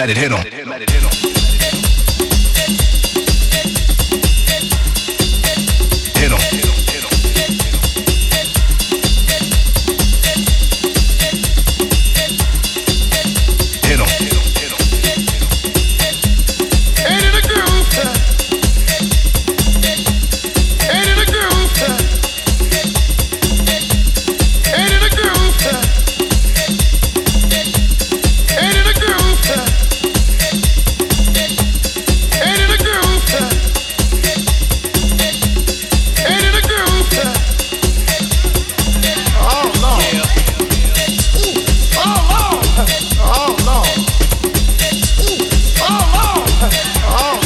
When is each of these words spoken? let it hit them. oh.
let 0.00 0.08
it 0.08 0.16
hit 0.16 0.30
them. 0.30 0.59
oh. 46.62 47.39